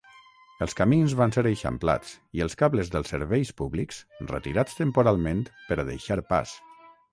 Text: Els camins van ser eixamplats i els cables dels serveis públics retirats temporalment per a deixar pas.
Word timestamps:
Els 0.65 0.73
camins 0.77 1.13
van 1.19 1.33
ser 1.35 1.43
eixamplats 1.49 2.13
i 2.39 2.43
els 2.47 2.57
cables 2.63 2.89
dels 2.97 3.13
serveis 3.15 3.53
públics 3.63 4.01
retirats 4.33 4.81
temporalment 4.83 5.47
per 5.69 5.81
a 5.85 5.89
deixar 5.95 6.21
pas. 6.35 6.59